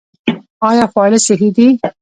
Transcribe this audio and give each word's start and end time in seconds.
آیا 0.69 0.85
خواړه 0.91 1.19
صحي 1.27 1.49
دي؟ 1.57 1.67